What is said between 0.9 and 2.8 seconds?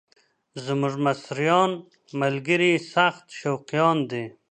مصریان ملګري یې